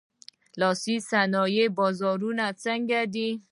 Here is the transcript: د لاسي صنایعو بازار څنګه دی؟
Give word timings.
د 0.03 0.03
لاسي 0.59 0.95
صنایعو 1.09 1.73
بازار 1.77 2.19
څنګه 2.63 2.99
دی؟ 3.13 3.29